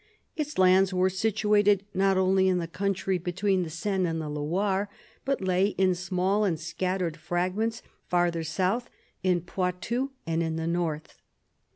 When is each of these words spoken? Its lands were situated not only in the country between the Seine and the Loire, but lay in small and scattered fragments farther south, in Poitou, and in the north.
Its 0.35 0.57
lands 0.57 0.91
were 0.91 1.11
situated 1.11 1.85
not 1.93 2.17
only 2.17 2.47
in 2.47 2.57
the 2.57 2.65
country 2.67 3.19
between 3.19 3.61
the 3.61 3.69
Seine 3.69 4.07
and 4.09 4.19
the 4.19 4.29
Loire, 4.31 4.89
but 5.25 5.41
lay 5.43 5.67
in 5.77 5.93
small 5.93 6.43
and 6.43 6.59
scattered 6.59 7.15
fragments 7.15 7.83
farther 8.07 8.41
south, 8.43 8.89
in 9.21 9.41
Poitou, 9.41 10.09
and 10.25 10.41
in 10.41 10.55
the 10.55 10.65
north. 10.65 11.19